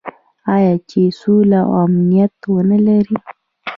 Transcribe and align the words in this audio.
آیا 0.55 0.73
چې 0.89 1.01
سوله 1.19 1.59
او 1.67 1.71
امنیت 1.83 2.35
ونلري؟ 2.53 3.17